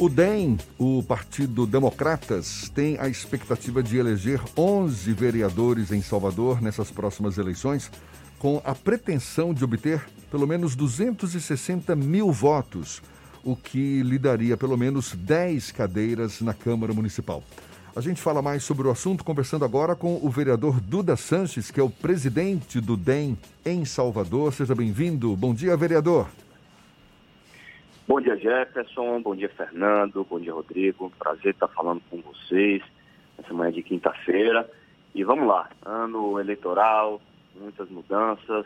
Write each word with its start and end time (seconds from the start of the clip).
O 0.00 0.08
DEM, 0.08 0.56
o 0.78 1.02
Partido 1.02 1.66
Democratas, 1.66 2.70
tem 2.74 2.96
a 2.98 3.06
expectativa 3.06 3.82
de 3.82 3.98
eleger 3.98 4.40
11 4.56 5.12
vereadores 5.12 5.92
em 5.92 6.00
Salvador 6.00 6.62
nessas 6.62 6.90
próximas 6.90 7.36
eleições, 7.36 7.90
com 8.38 8.62
a 8.64 8.74
pretensão 8.74 9.52
de 9.52 9.62
obter 9.62 10.02
pelo 10.30 10.46
menos 10.46 10.74
260 10.74 11.94
mil 11.94 12.32
votos, 12.32 13.02
o 13.44 13.54
que 13.54 14.02
lhe 14.02 14.18
daria 14.18 14.56
pelo 14.56 14.74
menos 14.74 15.12
10 15.14 15.70
cadeiras 15.72 16.40
na 16.40 16.54
Câmara 16.54 16.94
Municipal. 16.94 17.44
A 17.94 18.00
gente 18.00 18.22
fala 18.22 18.40
mais 18.40 18.64
sobre 18.64 18.88
o 18.88 18.90
assunto 18.90 19.22
conversando 19.22 19.66
agora 19.66 19.94
com 19.94 20.18
o 20.22 20.30
vereador 20.30 20.80
Duda 20.80 21.14
Sanches, 21.14 21.70
que 21.70 21.78
é 21.78 21.82
o 21.82 21.90
presidente 21.90 22.80
do 22.80 22.96
DEM 22.96 23.36
em 23.66 23.84
Salvador. 23.84 24.54
Seja 24.54 24.74
bem-vindo. 24.74 25.36
Bom 25.36 25.52
dia, 25.52 25.76
vereador. 25.76 26.26
Bom 28.06 28.20
dia, 28.20 28.36
Jefferson. 28.36 29.22
Bom 29.22 29.36
dia, 29.36 29.48
Fernando. 29.48 30.26
Bom 30.28 30.40
dia, 30.40 30.52
Rodrigo. 30.52 31.12
Prazer 31.18 31.54
estar 31.54 31.68
falando 31.68 32.02
com 32.10 32.20
vocês 32.20 32.82
nessa 33.38 33.54
manhã 33.54 33.72
de 33.72 33.82
quinta-feira. 33.82 34.68
E 35.14 35.24
vamos 35.24 35.48
lá, 35.48 35.68
ano 35.84 36.38
eleitoral, 36.38 37.20
muitas 37.54 37.88
mudanças 37.88 38.64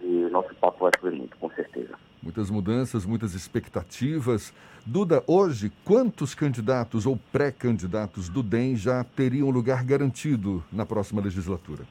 e 0.00 0.28
nosso 0.30 0.54
papo 0.56 0.84
vai 0.84 0.92
ser 1.00 1.10
muito, 1.10 1.36
com 1.38 1.50
certeza. 1.50 1.94
Muitas 2.22 2.50
mudanças, 2.50 3.06
muitas 3.06 3.34
expectativas. 3.34 4.52
Duda, 4.84 5.22
hoje, 5.26 5.70
quantos 5.84 6.34
candidatos 6.34 7.06
ou 7.06 7.18
pré-candidatos 7.32 8.28
do 8.28 8.42
DEM 8.42 8.76
já 8.76 9.04
teriam 9.04 9.50
lugar 9.50 9.84
garantido 9.84 10.62
na 10.72 10.84
próxima 10.84 11.22
legislatura? 11.22 11.84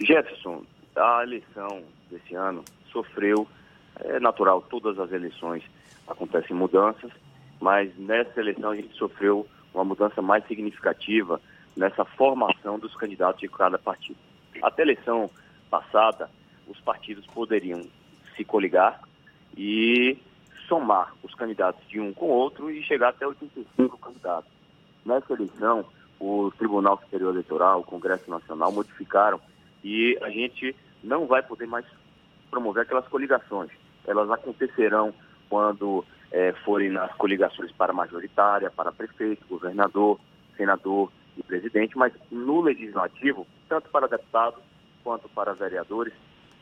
Jefferson, 0.00 0.64
a 0.96 1.22
eleição 1.22 1.82
desse 2.10 2.34
ano 2.34 2.64
sofreu 2.90 3.46
é 3.96 4.20
natural, 4.20 4.62
todas 4.62 4.98
as 4.98 5.12
eleições 5.12 5.62
acontecem 6.06 6.56
mudanças, 6.56 7.10
mas 7.60 7.96
nessa 7.98 8.40
eleição 8.40 8.70
a 8.70 8.76
gente 8.76 8.94
sofreu 8.96 9.46
uma 9.74 9.84
mudança 9.84 10.20
mais 10.20 10.44
significativa 10.46 11.40
nessa 11.76 12.04
formação 12.04 12.78
dos 12.78 12.94
candidatos 12.96 13.40
de 13.40 13.48
cada 13.48 13.78
partido. 13.78 14.18
Até 14.62 14.82
a 14.82 14.86
eleição 14.86 15.30
passada, 15.70 16.28
os 16.66 16.80
partidos 16.80 17.26
poderiam 17.26 17.86
se 18.36 18.44
coligar 18.44 19.00
e 19.56 20.18
somar 20.66 21.14
os 21.22 21.34
candidatos 21.34 21.86
de 21.88 22.00
um 22.00 22.12
com 22.12 22.26
o 22.26 22.30
outro 22.30 22.70
e 22.70 22.82
chegar 22.82 23.10
até 23.10 23.26
85 23.26 23.98
candidatos. 23.98 24.50
Nessa 25.04 25.32
eleição, 25.32 25.84
o 26.18 26.50
Tribunal 26.58 26.98
Superior 26.98 27.32
Eleitoral, 27.32 27.80
o 27.80 27.84
Congresso 27.84 28.30
Nacional 28.30 28.72
modificaram 28.72 29.40
e 29.82 30.18
a 30.22 30.30
gente 30.30 30.74
não 31.02 31.26
vai 31.26 31.42
poder 31.42 31.66
mais 31.66 31.86
promover 32.50 32.82
aquelas 32.82 33.06
coligações 33.08 33.70
elas 34.06 34.30
acontecerão 34.30 35.12
quando 35.48 36.04
é, 36.30 36.52
forem 36.64 36.90
nas 36.90 37.12
coligações 37.14 37.72
para 37.72 37.92
majoritária, 37.92 38.70
para 38.70 38.92
prefeito, 38.92 39.46
governador, 39.48 40.18
senador 40.56 41.10
e 41.36 41.42
presidente, 41.42 41.96
mas 41.96 42.12
no 42.30 42.60
legislativo, 42.60 43.46
tanto 43.68 43.88
para 43.90 44.06
deputados 44.06 44.60
quanto 45.02 45.28
para 45.30 45.54
vereadores, 45.54 46.12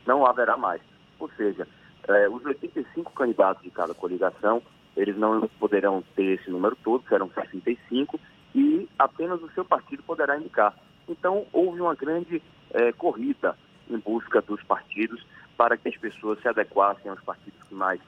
não 0.05 0.25
haverá 0.25 0.57
mais. 0.57 0.81
Ou 1.19 1.29
seja, 1.37 1.67
é, 2.07 2.27
os 2.29 2.43
85 2.43 3.11
candidatos 3.11 3.63
de 3.63 3.69
cada 3.69 3.93
coligação, 3.93 4.61
eles 4.95 5.17
não 5.17 5.47
poderão 5.59 6.03
ter 6.15 6.39
esse 6.39 6.49
número 6.49 6.75
todo, 6.83 7.07
serão 7.07 7.29
65, 7.29 8.19
e 8.55 8.89
apenas 8.97 9.41
o 9.41 9.51
seu 9.51 9.63
partido 9.63 10.01
poderá 10.03 10.37
indicar. 10.37 10.73
Então, 11.07 11.45
houve 11.53 11.81
uma 11.81 11.93
grande 11.93 12.41
é, 12.71 12.91
corrida 12.93 13.55
em 13.89 13.97
busca 13.97 14.41
dos 14.41 14.61
partidos 14.63 15.23
para 15.59 15.75
que 15.75 15.89
as 15.89 15.97
pessoas 15.97 16.39
se 16.39 16.47
adequassem 16.47 17.11
aos 17.11 17.19
partidos 17.19 17.61
que 17.67 17.75
mais 17.75 17.99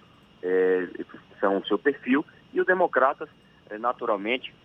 é, 0.41 0.87
são 1.37 1.57
o 1.57 1.65
seu 1.67 1.77
perfil. 1.77 2.25
E 2.53 2.61
o 2.61 2.63
Democratas, 2.63 3.27
é, 3.69 3.77
naturalmente, 3.77 4.55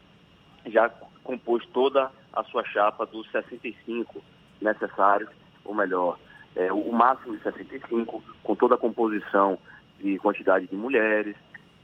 já 0.67 0.89
compôs 1.25 1.67
toda 1.73 2.12
a 2.33 2.45
sua 2.45 2.62
chapa 2.62 3.05
dos 3.05 3.28
65 3.33 4.23
necessários, 4.61 5.28
ou 5.65 5.75
melhor, 5.75 6.16
é, 6.55 6.72
o 6.72 6.93
máximo 6.93 7.37
de 7.37 7.43
65, 7.43 8.22
com 8.44 8.55
toda 8.55 8.77
a 8.77 8.78
composição 8.78 9.59
de 9.99 10.16
quantidade 10.19 10.69
de 10.69 10.77
mulheres, 10.77 11.34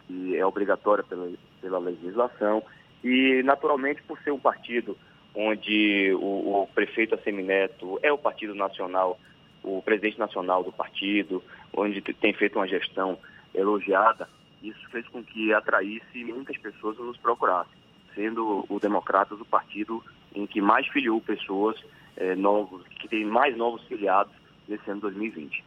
que 0.07 0.37
é 0.37 0.47
obrigatória 0.47 1.03
pela, 1.03 1.33
pela 1.61 1.81
legislação, 1.81 2.63
e 3.03 3.43
naturalmente 3.43 4.01
por 4.05 4.21
ser 4.21 4.31
um 4.31 4.39
partido 4.39 4.97
onde 5.35 6.13
o, 6.15 6.63
o 6.63 6.69
prefeito 6.73 7.17
Assemineto 7.17 7.99
é 8.05 8.13
o 8.13 8.19
partido 8.19 8.55
nacional 8.55 9.19
o 9.63 9.83
presidente 9.83 10.19
nacional 10.19 10.63
do 10.63 10.73
partido, 10.73 11.43
onde 11.73 12.01
tem 12.01 12.33
feito 12.33 12.59
uma 12.59 12.67
gestão 12.67 13.19
elogiada, 13.55 14.29
isso 14.63 14.81
fez 14.91 15.07
com 15.09 15.23
que 15.23 15.53
atraísse 15.53 16.25
muitas 16.25 16.57
pessoas 16.59 16.99
a 16.99 17.03
nos 17.03 17.17
procurassem, 17.17 17.73
sendo 18.15 18.65
o 18.69 18.79
Democratas 18.81 19.41
o 19.41 19.45
partido 19.45 20.03
em 20.35 20.47
que 20.47 20.61
mais 20.61 20.87
filiou 20.89 21.21
pessoas 21.21 21.77
eh, 22.17 22.35
novos, 22.35 22.83
que 23.01 23.09
tem 23.09 23.25
mais 23.25 23.57
novos 23.57 23.83
filiados 23.85 24.33
nesse 24.69 24.91
ano 24.91 25.01
2020. 25.03 25.65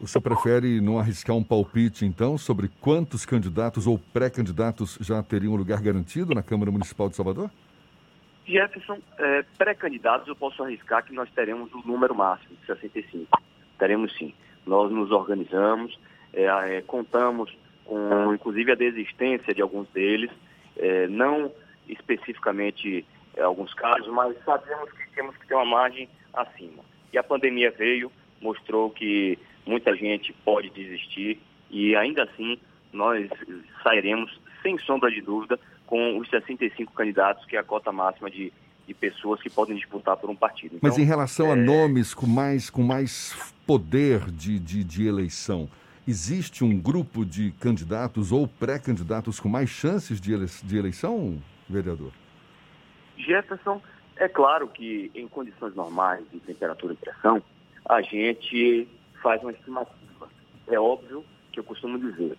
O 0.00 0.06
senhor 0.06 0.22
prefere 0.22 0.80
não 0.80 0.98
arriscar 0.98 1.36
um 1.36 1.44
palpite, 1.44 2.04
então, 2.04 2.36
sobre 2.36 2.68
quantos 2.80 3.24
candidatos 3.24 3.86
ou 3.86 3.98
pré-candidatos 3.98 4.98
já 5.00 5.22
teriam 5.22 5.54
lugar 5.54 5.80
garantido 5.80 6.34
na 6.34 6.42
Câmara 6.42 6.72
Municipal 6.72 7.08
de 7.08 7.14
Salvador? 7.14 7.48
Jefferson, 8.46 8.98
é, 9.18 9.44
pré-candidatos, 9.56 10.26
eu 10.28 10.36
posso 10.36 10.62
arriscar 10.62 11.04
que 11.04 11.14
nós 11.14 11.30
teremos 11.30 11.72
o 11.72 11.86
número 11.86 12.14
máximo 12.14 12.56
de 12.56 12.66
65. 12.66 13.40
Teremos 13.78 14.12
sim. 14.16 14.34
Nós 14.66 14.90
nos 14.90 15.10
organizamos, 15.10 15.98
é, 16.32 16.44
é, 16.44 16.82
contamos 16.82 17.56
com, 17.84 18.32
inclusive, 18.34 18.72
a 18.72 18.76
desistência 18.76 19.54
de 19.54 19.62
alguns 19.62 19.88
deles, 19.88 20.30
é, 20.76 21.06
não 21.08 21.52
especificamente 21.88 23.04
é, 23.36 23.42
alguns 23.42 23.74
casos, 23.74 24.08
mas 24.08 24.36
sabemos 24.44 24.90
que 24.92 25.10
temos 25.14 25.36
que 25.36 25.46
ter 25.46 25.54
uma 25.54 25.64
margem 25.64 26.08
acima. 26.32 26.82
E 27.12 27.18
a 27.18 27.22
pandemia 27.22 27.70
veio, 27.70 28.10
mostrou 28.40 28.90
que 28.90 29.38
muita 29.66 29.94
gente 29.96 30.32
pode 30.44 30.70
desistir 30.70 31.40
e 31.70 31.94
ainda 31.94 32.24
assim 32.24 32.58
nós 32.92 33.28
sairemos, 33.82 34.38
sem 34.62 34.78
sombra 34.78 35.10
de 35.10 35.20
dúvida, 35.20 35.58
com 35.86 36.18
os 36.18 36.28
65 36.30 36.92
candidatos, 36.92 37.44
que 37.46 37.56
é 37.56 37.60
a 37.60 37.64
cota 37.64 37.92
máxima 37.92 38.30
de, 38.30 38.52
de 38.86 38.94
pessoas 38.94 39.40
que 39.40 39.50
podem 39.50 39.76
disputar 39.76 40.16
por 40.16 40.30
um 40.30 40.36
partido. 40.36 40.76
Então, 40.76 40.88
Mas 40.88 40.98
em 40.98 41.04
relação 41.04 41.46
é... 41.46 41.52
a 41.52 41.56
nomes 41.56 42.14
com 42.14 42.26
mais, 42.26 42.70
com 42.70 42.82
mais 42.82 43.34
poder 43.66 44.30
de, 44.30 44.58
de, 44.58 44.82
de 44.84 45.06
eleição, 45.06 45.68
existe 46.06 46.64
um 46.64 46.78
grupo 46.78 47.24
de 47.24 47.52
candidatos 47.52 48.32
ou 48.32 48.48
pré-candidatos 48.48 49.38
com 49.38 49.48
mais 49.48 49.70
chances 49.70 50.20
de, 50.20 50.32
ele, 50.32 50.46
de 50.46 50.76
eleição, 50.76 51.38
vereador? 51.68 52.12
Jefferson, 53.16 53.80
é 54.16 54.28
claro 54.28 54.68
que 54.68 55.10
em 55.14 55.28
condições 55.28 55.74
normais 55.74 56.24
de 56.30 56.40
temperatura 56.40 56.94
e 56.94 56.96
pressão, 56.96 57.42
a 57.88 58.00
gente 58.02 58.88
faz 59.22 59.42
uma 59.42 59.52
estimativa. 59.52 60.28
É 60.68 60.78
óbvio 60.78 61.24
que 61.52 61.60
eu 61.60 61.64
costumo 61.64 61.98
dizer, 61.98 62.36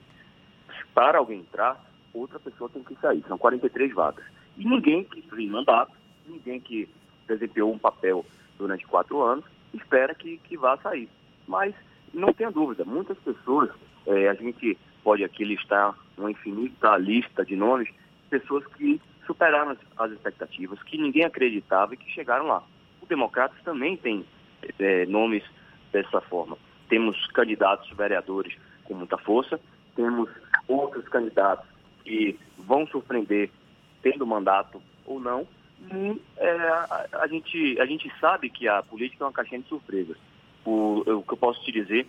para 0.94 1.18
alguém 1.18 1.40
entrar, 1.40 1.82
outra 2.14 2.40
pessoa 2.40 2.70
tem 2.70 2.84
que 2.84 2.96
sair. 2.96 3.24
São 3.28 3.38
43 3.38 3.94
vagas. 3.94 4.26
E 4.58 4.66
ninguém 4.66 5.04
que 5.04 5.22
tem 5.22 5.50
mandato, 5.50 5.92
ninguém 6.28 6.60
que 6.60 6.88
desempenhou 7.28 7.74
um 7.74 7.78
papel 7.78 8.26
durante 8.58 8.86
quatro 8.86 9.22
anos, 9.22 9.46
espera 9.74 10.14
que, 10.14 10.38
que 10.38 10.58
vá 10.58 10.78
sair. 10.78 11.10
Mas 11.48 11.74
não 12.14 12.32
tenha 12.32 12.52
dúvida, 12.52 12.86
muitas 12.86 13.18
pessoas, 13.18 13.70
é, 14.06 14.30
a 14.30 14.34
gente 14.34 14.78
pode 15.04 15.24
aqui 15.24 15.44
listar 15.44 15.96
uma 16.18 16.32
infinita 16.32 16.96
lista 16.98 17.44
de 17.44 17.56
nomes, 17.56 17.90
pessoas 18.30 18.66
que 18.68 19.02
superaram 19.26 19.72
as, 19.72 19.78
as 19.98 20.12
expectativas, 20.12 20.82
que 20.84 20.98
ninguém 20.98 21.24
acreditava 21.24 21.94
e 21.94 21.98
que 21.98 22.10
chegaram 22.12 22.46
lá. 22.46 22.64
O 23.02 23.06
Democratas 23.06 23.62
também 23.64 23.98
tem 23.98 24.26
é, 24.80 25.06
nomes 25.08 25.44
dessa 25.92 26.22
forma. 26.22 26.58
Temos 26.88 27.26
candidatos 27.28 27.90
vereadores 27.96 28.56
com 28.84 28.94
muita 28.94 29.18
força, 29.18 29.60
temos 29.96 30.30
outros 30.68 31.08
candidatos 31.08 31.73
que 32.04 32.40
vão 32.58 32.86
surpreender 32.88 33.50
tendo 34.02 34.26
mandato 34.26 34.82
ou 35.06 35.20
não. 35.20 35.48
E 35.92 36.22
é, 36.38 36.52
a, 36.52 37.08
a, 37.22 37.28
gente, 37.28 37.80
a 37.80 37.86
gente 37.86 38.12
sabe 38.20 38.50
que 38.50 38.68
a 38.68 38.82
política 38.82 39.24
é 39.24 39.28
uma 39.28 39.34
caixinha 39.34 39.62
de 39.62 39.68
surpresas. 39.68 40.18
O, 40.66 41.04
o 41.06 41.24
que 41.24 41.34
eu 41.34 41.38
posso 41.38 41.62
te 41.64 41.72
dizer 41.72 42.08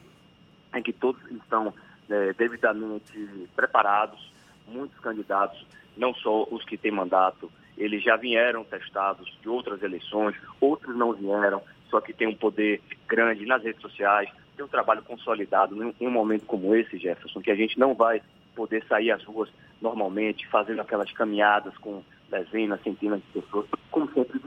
é 0.73 0.81
que 0.81 0.93
todos 0.93 1.20
estão 1.31 1.73
é, 2.08 2.32
devidamente 2.32 3.49
preparados, 3.55 4.32
muitos 4.67 4.99
candidatos, 5.00 5.64
não 5.97 6.14
só 6.14 6.44
os 6.50 6.64
que 6.64 6.76
têm 6.76 6.90
mandato, 6.90 7.50
eles 7.76 8.02
já 8.02 8.17
vieram 8.17 8.64
testados 8.64 9.37
de 9.40 9.49
outras 9.49 9.82
eleições, 9.82 10.37
outros 10.61 10.97
não 10.97 11.12
vieram, 11.12 11.61
só 11.90 12.00
que 12.00 12.12
tem 12.12 12.29
um 12.29 12.35
poder 12.35 12.81
grande 13.06 13.44
nas 13.44 13.62
redes 13.62 13.82
sociais, 13.82 14.31
tem 14.56 14.64
um 14.64 14.69
trabalho 14.69 15.02
consolidado 15.02 15.94
em 16.00 16.06
um 16.06 16.11
momento 16.11 16.47
como 16.47 16.75
esse, 16.75 16.99
Jefferson, 16.99 17.40
que 17.40 17.50
a 17.50 17.56
gente 17.56 17.79
não 17.79 17.94
vai 17.94 18.23
poder 18.55 18.85
sair 18.87 19.11
às 19.11 19.25
ruas 19.25 19.50
normalmente, 19.84 20.48
fazendo 20.48 20.81
aquelas 20.81 21.12
caminhadas 21.12 21.76
com 21.76 22.02
dezenas, 22.31 22.82
centenas 22.82 23.20
de 23.20 23.40
pessoas, 23.40 23.66
como 23.90 24.10
sempre. 24.12 24.40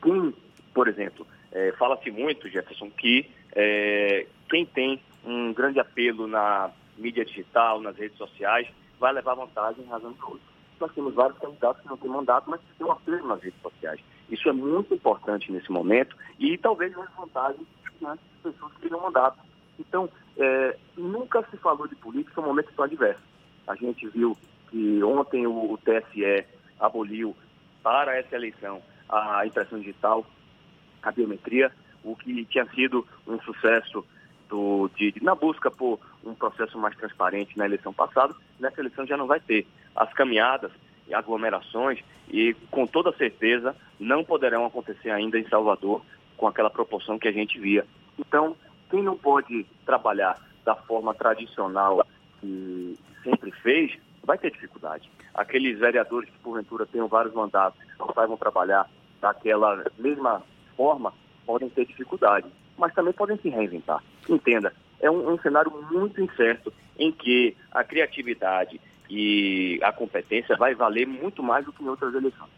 Quem, 0.00 0.32
por 0.72 0.86
exemplo, 0.86 1.26
é, 1.50 1.72
fala-se 1.72 2.10
muito, 2.12 2.48
Jefferson, 2.48 2.88
que 2.90 3.28
é, 3.54 4.26
quem 4.48 4.64
tem 4.64 5.00
um 5.24 5.52
grande 5.52 5.80
apelo 5.80 6.28
na 6.28 6.70
mídia 6.96 7.24
digital, 7.24 7.80
nas 7.80 7.96
redes 7.96 8.16
sociais, 8.16 8.68
vai 9.00 9.12
levar 9.12 9.34
vantagem 9.34 9.84
em 9.84 9.88
razão 9.88 10.12
do 10.12 10.24
outro. 10.24 10.52
Nós 10.80 10.92
temos 10.94 11.14
vários 11.14 11.38
candidatos 11.38 11.82
que 11.82 11.88
não 11.88 11.96
têm 11.96 12.10
mandato, 12.10 12.48
mas 12.48 12.60
que 12.60 12.78
têm 12.78 12.86
um 12.86 12.92
apelo 12.92 13.26
nas 13.26 13.42
redes 13.42 13.60
sociais. 13.60 14.00
Isso 14.30 14.48
é 14.48 14.52
muito 14.52 14.94
importante 14.94 15.50
nesse 15.50 15.70
momento 15.70 16.16
e 16.38 16.56
talvez 16.56 16.94
uma 16.96 17.06
vantagem 17.18 17.66
diante 17.98 18.22
de 18.22 18.50
pessoas 18.50 18.72
que 18.74 18.88
têm 18.88 19.00
mandato. 19.00 19.38
Então, 19.78 20.08
é, 20.36 20.76
nunca 20.96 21.44
se 21.50 21.56
falou 21.56 21.86
de 21.88 21.96
política 21.96 22.40
em 22.40 22.44
um 22.44 22.46
momento 22.46 22.72
tão 22.74 22.84
adverso. 22.84 23.31
A 23.72 23.76
gente 23.76 24.06
viu 24.08 24.36
que 24.70 25.02
ontem 25.02 25.46
o, 25.46 25.78
TSE 25.78 26.44
aboliu 26.78 27.34
para 27.82 28.18
essa 28.18 28.36
eleição 28.36 28.82
a 29.08 29.46
impressão 29.46 29.78
digital, 29.78 30.26
a 31.02 31.10
biometria, 31.10 31.72
o 32.04 32.14
que 32.14 32.44
tinha 32.44 32.66
sido 32.66 33.06
um 33.26 33.40
sucesso 33.40 34.04
do, 34.46 34.90
de, 34.94 35.14
na 35.22 35.34
busca 35.34 35.70
por 35.70 35.98
um 36.22 36.34
processo 36.34 36.78
mais 36.78 36.94
transparente 36.96 37.56
na 37.56 37.64
eleição 37.64 37.94
passada, 37.94 38.34
nessa 38.60 38.78
eleição 38.78 39.06
já 39.06 39.16
não 39.16 39.26
vai 39.26 39.40
ter. 39.40 39.66
As 39.96 40.12
caminhadas 40.12 40.70
e 41.08 41.14
aglomerações, 41.14 42.00
e 42.28 42.54
com 42.70 42.86
toda 42.86 43.16
certeza 43.16 43.74
não 43.98 44.22
poderão 44.22 44.66
acontecer 44.66 45.10
ainda 45.10 45.38
em 45.38 45.48
Salvador 45.48 46.02
com 46.36 46.46
aquela 46.46 46.68
proporção 46.68 47.18
que 47.18 47.28
a 47.28 47.32
gente 47.32 47.58
via. 47.58 47.86
Então, 48.18 48.54
quem 48.90 49.02
não 49.02 49.16
pode 49.16 49.64
trabalhar 49.86 50.38
da 50.62 50.74
forma 50.74 51.14
tradicional 51.14 52.06
que 52.42 52.81
sempre 53.22 53.50
fez, 53.62 53.98
vai 54.24 54.38
ter 54.38 54.50
dificuldade. 54.50 55.10
Aqueles 55.34 55.78
vereadores 55.78 56.28
que, 56.28 56.38
porventura, 56.38 56.86
tenham 56.86 57.08
vários 57.08 57.34
mandatos 57.34 57.80
e 57.82 57.98
não 57.98 58.12
saibam 58.14 58.36
trabalhar 58.36 58.88
daquela 59.20 59.84
mesma 59.98 60.42
forma, 60.76 61.12
podem 61.46 61.68
ter 61.68 61.86
dificuldade, 61.86 62.46
mas 62.76 62.92
também 62.94 63.12
podem 63.12 63.36
se 63.38 63.48
reinventar. 63.48 64.02
Entenda, 64.28 64.72
é 65.00 65.10
um, 65.10 65.32
um 65.32 65.38
cenário 65.38 65.72
muito 65.90 66.20
incerto 66.20 66.72
em 66.98 67.10
que 67.10 67.56
a 67.70 67.82
criatividade 67.84 68.80
e 69.08 69.78
a 69.82 69.92
competência 69.92 70.56
vai 70.56 70.74
valer 70.74 71.06
muito 71.06 71.42
mais 71.42 71.64
do 71.64 71.72
que 71.72 71.82
em 71.82 71.88
outras 71.88 72.14
eleições. 72.14 72.50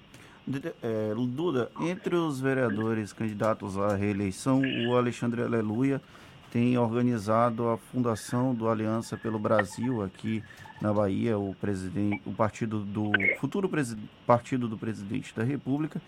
É, 0.83 1.15
Duda, 1.15 1.71
entre 1.81 2.15
os 2.17 2.39
vereadores 2.39 3.13
candidatos 3.15 3.79
à 3.79 3.97
reeleição, 3.97 4.63
o 4.87 4.95
Alexandre 4.95 5.43
Aleluia 5.43 6.03
tem 6.55 6.79
organizado 6.79 7.69
a 7.69 7.77
fundação 7.77 8.55
do 8.55 8.69
Aliança 8.69 9.17
pelo 9.17 9.41
Brasil 9.41 10.05
aqui 10.05 10.41
na 10.81 10.93
Bahia, 10.93 11.37
o 11.37 11.53
presidente, 11.61 12.23
o 12.25 12.33
partido 12.33 12.79
do 12.79 13.11
futuro 13.41 13.69
partido 14.25 14.69
do 14.69 14.79
presidente 14.79 15.35
da 15.35 15.43
República, 15.43 16.01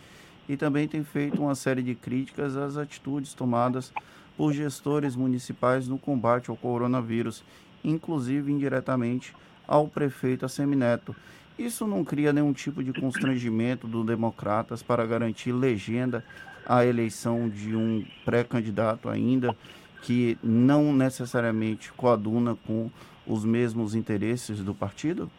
e 0.49 0.57
também 0.57 0.87
tem 0.87 1.03
feito 1.03 1.43
uma 1.43 1.57
série 1.57 1.83
de 1.83 1.97
críticas 1.97 2.57
às 2.57 2.77
atitudes 2.77 3.35
tomadas 3.35 3.93
por 4.37 4.53
gestores 4.53 5.17
municipais 5.17 5.89
no 5.89 5.99
combate 5.99 6.49
ao 6.49 6.57
coronavírus, 6.57 7.43
inclusive 7.83 8.53
indiretamente 8.53 9.35
ao 9.67 9.89
prefeito 9.89 10.47
Assemineto. 10.47 11.13
Isso 11.59 11.89
não 11.89 12.05
cria 12.05 12.33
nenhum 12.33 12.53
tipo 12.53 12.85
de 12.85 12.93
constrangimento 12.93 13.89
do 13.89 14.05
Democratas 14.05 14.81
para 14.81 15.05
garantir 15.05 15.51
legenda 15.51 16.25
à 16.65 16.87
eleição 16.87 17.49
de 17.49 17.75
um 17.75 18.05
pré-candidato 18.25 19.09
ainda 19.09 19.57
que 20.03 20.39
não 20.43 20.93
necessariamente 20.93 21.93
coaduna 21.93 22.57
com 22.67 22.91
os 23.27 23.45
mesmos 23.45 23.95
interesses 23.95 24.63
do 24.63 24.75
partido? 24.75 25.31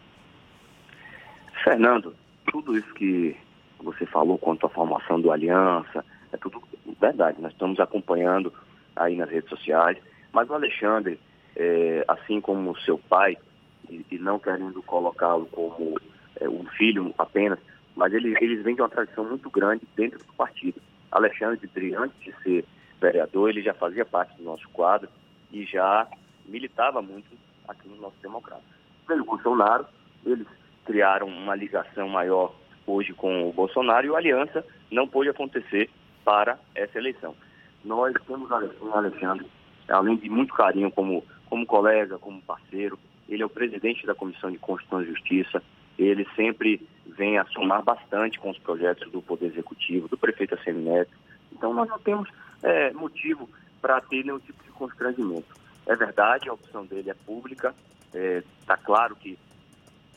Fernando, 1.64 2.14
tudo 2.50 2.76
isso 2.76 2.92
que 2.94 3.36
você 3.82 4.06
falou 4.06 4.38
quanto 4.38 4.66
à 4.66 4.68
formação 4.68 5.20
do 5.20 5.30
Aliança, 5.30 6.04
é 6.32 6.36
tudo 6.36 6.62
verdade. 7.00 7.40
Nós 7.40 7.52
estamos 7.52 7.78
acompanhando 7.80 8.52
aí 8.96 9.16
nas 9.16 9.30
redes 9.30 9.48
sociais, 9.48 9.98
mas 10.32 10.48
o 10.50 10.54
Alexandre, 10.54 11.18
é, 11.56 12.04
assim 12.08 12.40
como 12.40 12.78
seu 12.80 12.98
pai, 12.98 13.36
e, 13.88 14.04
e 14.10 14.18
não 14.18 14.38
querendo 14.38 14.82
colocá-lo 14.82 15.46
como 15.46 15.98
é, 16.40 16.48
um 16.48 16.64
filho 16.76 17.14
apenas, 17.18 17.58
mas 17.96 18.12
ele, 18.12 18.36
eles 18.40 18.62
vêm 18.62 18.74
de 18.74 18.82
uma 18.82 18.88
tradição 18.88 19.24
muito 19.24 19.48
grande 19.50 19.82
dentro 19.96 20.18
do 20.18 20.32
partido. 20.34 20.80
Alexandre, 21.10 21.58
antes 21.94 22.18
de 22.20 22.34
ser 22.42 22.64
vereador, 23.00 23.50
ele 23.50 23.62
já 23.62 23.74
fazia 23.74 24.04
parte 24.04 24.36
do 24.36 24.44
nosso 24.44 24.68
quadro 24.70 25.08
e 25.52 25.64
já 25.64 26.06
militava 26.46 27.00
muito 27.00 27.26
aqui 27.66 27.88
no 27.88 27.96
nosso 27.96 28.16
democrata. 28.22 28.62
Pelo 29.06 29.24
Bolsonaro, 29.24 29.86
eles 30.24 30.46
criaram 30.84 31.26
uma 31.26 31.54
ligação 31.54 32.08
maior 32.08 32.54
hoje 32.86 33.12
com 33.12 33.48
o 33.48 33.52
Bolsonaro 33.52 34.06
e 34.06 34.10
a 34.10 34.18
aliança 34.18 34.64
não 34.90 35.06
pôde 35.06 35.28
acontecer 35.28 35.90
para 36.24 36.58
essa 36.74 36.98
eleição. 36.98 37.34
Nós 37.84 38.14
temos 38.26 38.50
o 38.50 38.92
Alexandre, 38.92 39.46
além 39.88 40.16
de 40.16 40.28
muito 40.28 40.54
carinho 40.54 40.90
como, 40.90 41.24
como 41.48 41.66
colega, 41.66 42.18
como 42.18 42.42
parceiro, 42.42 42.98
ele 43.28 43.42
é 43.42 43.46
o 43.46 43.50
presidente 43.50 44.06
da 44.06 44.14
Comissão 44.14 44.50
de 44.50 44.58
Constituição 44.58 45.02
e 45.02 45.06
Justiça, 45.06 45.62
ele 45.98 46.26
sempre 46.34 46.86
vem 47.06 47.38
a 47.38 47.44
somar 47.46 47.82
bastante 47.82 48.38
com 48.38 48.50
os 48.50 48.58
projetos 48.58 49.10
do 49.10 49.20
Poder 49.20 49.46
Executivo, 49.46 50.08
do 50.08 50.16
prefeito 50.16 50.54
Assemineto. 50.54 51.10
Então 51.52 51.74
nós 51.74 51.88
não 51.88 51.98
temos 51.98 52.28
é, 52.62 52.92
motivo 52.92 53.48
para 53.80 54.00
ter 54.00 54.24
nenhum 54.24 54.38
tipo 54.38 54.62
de 54.64 54.70
constrangimento. 54.70 55.54
É 55.86 55.96
verdade, 55.96 56.48
a 56.48 56.52
opção 56.52 56.84
dele 56.84 57.10
é 57.10 57.14
pública, 57.14 57.74
está 58.06 58.18
é, 58.18 58.42
tá 58.66 58.76
claro 58.76 59.16
que 59.16 59.38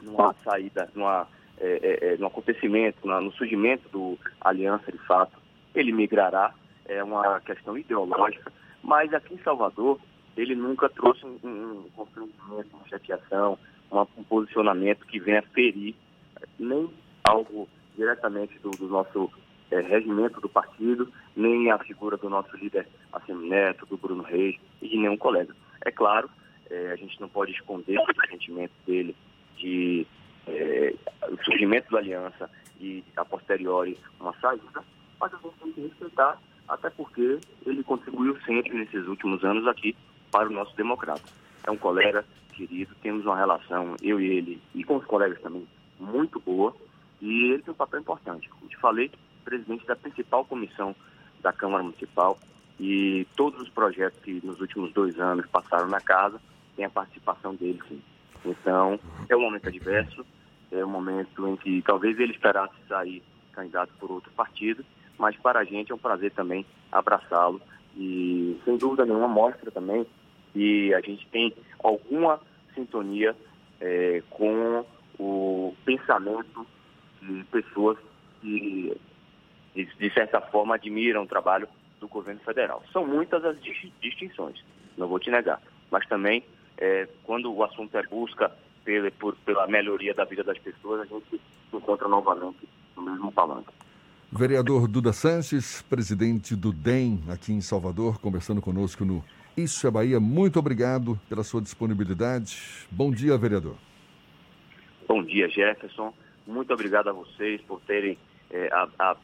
não 0.01 0.19
há 0.25 0.33
saída, 0.43 0.89
não 0.95 1.07
há, 1.07 1.27
é, 1.59 1.79
é, 1.81 2.13
é 2.13 2.17
no 2.17 2.27
acontecimento, 2.27 3.07
no 3.07 3.31
surgimento 3.33 3.87
do 3.89 4.17
Aliança 4.41 4.91
de 4.91 4.97
fato, 4.99 5.37
ele 5.73 5.91
migrará, 5.91 6.53
é 6.85 7.03
uma 7.03 7.39
questão 7.41 7.77
ideológica, 7.77 8.51
mas 8.83 9.13
aqui 9.13 9.35
em 9.35 9.43
Salvador 9.43 9.99
ele 10.35 10.55
nunca 10.55 10.89
trouxe 10.89 11.25
um, 11.25 11.37
um 11.43 11.89
constrangimento, 11.95 12.75
uma 12.75 12.87
chateação, 12.87 13.57
um 13.91 14.23
posicionamento 14.23 15.05
que 15.05 15.19
venha 15.19 15.41
ferir 15.41 15.95
nem 16.57 16.89
algo 17.23 17.67
diretamente 17.95 18.57
do, 18.59 18.71
do 18.71 18.87
nosso 18.87 19.31
é, 19.71 19.79
regimento 19.79 20.39
do 20.41 20.49
partido, 20.49 21.11
nem 21.35 21.71
a 21.71 21.79
figura 21.79 22.17
do 22.17 22.29
nosso 22.29 22.55
líder 22.57 22.87
Assemi 23.11 23.49
Neto, 23.49 23.85
do 23.85 23.97
Bruno 23.97 24.23
Reis 24.23 24.57
e 24.81 24.89
de 24.89 24.97
nenhum 24.97 25.17
colega. 25.17 25.55
É 25.83 25.91
claro, 25.91 26.29
é, 26.69 26.91
a 26.91 26.95
gente 26.95 27.19
não 27.19 27.29
pode 27.29 27.51
esconder 27.53 27.97
o 27.97 28.29
sentimento 28.29 28.73
dele 28.85 29.15
de 29.57 30.05
é, 30.47 30.93
o 31.29 31.43
surgimento 31.43 31.91
da 31.91 31.99
aliança 31.99 32.49
e 32.79 33.03
a 33.15 33.23
posteriori 33.23 33.97
uma 34.19 34.33
saída, 34.39 34.83
mas 35.19 35.33
a 35.33 35.37
gente 35.37 35.55
tem 35.61 35.71
que 35.71 35.81
respeitar, 35.81 36.37
até 36.67 36.89
porque 36.89 37.39
ele 37.65 37.83
contribuiu 37.83 38.37
sempre 38.41 38.73
nesses 38.73 39.07
últimos 39.07 39.43
anos 39.43 39.67
aqui 39.67 39.95
para 40.31 40.49
o 40.49 40.51
nosso 40.51 40.75
democrata. 40.75 41.23
É 41.63 41.71
um 41.71 41.77
colega 41.77 42.25
querido, 42.53 42.95
temos 43.01 43.25
uma 43.25 43.37
relação, 43.37 43.95
eu 44.01 44.19
e 44.19 44.25
ele, 44.25 44.61
e 44.73 44.83
com 44.83 44.97
os 44.97 45.05
colegas 45.05 45.39
também, 45.41 45.67
muito 45.99 46.39
boa, 46.39 46.75
e 47.21 47.51
ele 47.51 47.61
tem 47.61 47.71
um 47.73 47.77
papel 47.77 47.99
importante. 47.99 48.49
Como 48.49 48.69
te 48.69 48.77
falei, 48.77 49.11
presidente 49.41 49.85
da 49.85 49.95
principal 49.95 50.45
comissão 50.45 50.95
da 51.41 51.51
Câmara 51.51 51.83
Municipal 51.83 52.37
e 52.79 53.27
todos 53.35 53.61
os 53.61 53.69
projetos 53.69 54.19
que 54.21 54.41
nos 54.43 54.59
últimos 54.59 54.91
dois 54.93 55.19
anos 55.19 55.45
passaram 55.47 55.87
na 55.87 55.99
casa 55.99 56.41
tem 56.75 56.85
a 56.85 56.89
participação 56.89 57.53
dele, 57.55 57.79
sim. 57.87 58.01
Então, 58.45 58.99
é 59.29 59.35
um 59.35 59.41
momento 59.41 59.67
adverso, 59.67 60.25
é 60.71 60.83
um 60.83 60.89
momento 60.89 61.47
em 61.47 61.55
que 61.55 61.81
talvez 61.83 62.19
ele 62.19 62.31
esperasse 62.31 62.73
sair 62.87 63.21
candidato 63.51 63.91
por 63.99 64.11
outro 64.11 64.31
partido, 64.31 64.83
mas 65.17 65.35
para 65.37 65.59
a 65.59 65.63
gente 65.63 65.91
é 65.91 65.95
um 65.95 65.99
prazer 65.99 66.31
também 66.31 66.65
abraçá-lo 66.91 67.61
e, 67.95 68.59
sem 68.65 68.77
dúvida 68.77 69.05
nenhuma, 69.05 69.27
mostra 69.27 69.69
também 69.69 70.05
que 70.53 70.93
a 70.93 71.01
gente 71.01 71.27
tem 71.27 71.53
alguma 71.83 72.39
sintonia 72.73 73.35
é, 73.79 74.23
com 74.29 74.85
o 75.19 75.75
pensamento 75.85 76.65
de 77.21 77.43
pessoas 77.45 77.97
que 78.41 78.97
de, 79.75 79.85
de 79.85 80.13
certa 80.13 80.41
forma, 80.41 80.75
admiram 80.75 81.23
o 81.23 81.27
trabalho 81.27 81.67
do 81.99 82.07
governo 82.07 82.41
federal. 82.41 82.83
São 82.91 83.05
muitas 83.05 83.43
as 83.45 83.57
distinções, 84.01 84.63
não 84.97 85.07
vou 85.07 85.19
te 85.19 85.29
negar, 85.29 85.61
mas 85.89 86.05
também 86.07 86.43
é, 86.77 87.07
quando 87.23 87.53
o 87.53 87.63
assunto 87.63 87.95
é 87.95 88.03
busca 88.03 88.51
pela, 88.83 89.11
por, 89.11 89.35
pela 89.45 89.67
melhoria 89.67 90.13
da 90.13 90.25
vida 90.25 90.43
das 90.43 90.57
pessoas, 90.57 91.01
a 91.01 91.05
gente 91.05 91.29
se 91.29 91.39
encontra 91.77 92.07
novamente 92.07 92.67
no 92.95 93.03
mesmo 93.03 93.31
palanque. 93.31 93.71
Vereador 94.31 94.87
Duda 94.87 95.11
Sanches, 95.11 95.81
presidente 95.83 96.55
do 96.55 96.71
DEM 96.71 97.19
aqui 97.29 97.51
em 97.51 97.61
Salvador, 97.61 98.17
conversando 98.19 98.61
conosco 98.61 99.03
no 99.03 99.23
Isso 99.57 99.85
é 99.85 99.91
Bahia. 99.91 100.19
Muito 100.19 100.57
obrigado 100.57 101.19
pela 101.27 101.43
sua 101.43 101.61
disponibilidade. 101.61 102.87
Bom 102.89 103.11
dia, 103.11 103.37
vereador. 103.37 103.75
Bom 105.05 105.21
dia, 105.21 105.49
Jefferson. 105.49 106.13
Muito 106.47 106.73
obrigado 106.73 107.09
a 107.09 107.13
vocês 107.13 107.61
por 107.61 107.81
terem 107.81 108.17
é, 108.49 108.69
a, 108.71 108.87
a 108.97 109.17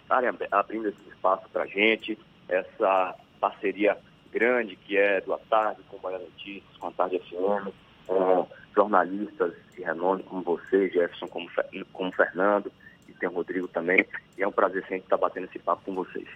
estarem 0.00 0.30
abrindo 0.50 0.88
esse 0.88 1.08
espaço 1.08 1.48
para 1.50 1.64
a 1.64 1.66
gente, 1.66 2.18
essa 2.48 3.14
parceria 3.40 3.96
grande 4.32 4.76
que 4.76 4.96
é 4.96 5.20
do 5.20 5.32
A 5.32 5.38
Tarde, 5.38 5.82
com 5.88 5.98
Bahia 5.98 6.18
Notícias, 6.18 6.76
com 6.78 6.88
a 6.88 6.92
Tarde 6.92 7.20
FM, 7.20 7.72
com 8.06 8.48
jornalistas 8.74 9.54
de 9.74 9.82
renome 9.82 10.22
como 10.24 10.42
você, 10.42 10.88
Jefferson, 10.88 11.28
como, 11.28 11.48
como 11.92 12.12
Fernando, 12.12 12.70
e 13.08 13.12
tem 13.12 13.28
o 13.28 13.32
Rodrigo 13.32 13.68
também. 13.68 14.04
E 14.36 14.42
é 14.42 14.48
um 14.48 14.52
prazer 14.52 14.82
sempre 14.82 15.04
estar 15.04 15.16
batendo 15.16 15.46
esse 15.46 15.58
papo 15.58 15.82
com 15.84 15.94
vocês. 15.94 16.28